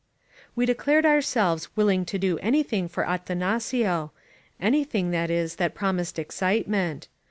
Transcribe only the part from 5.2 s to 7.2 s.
is, that promised excitement.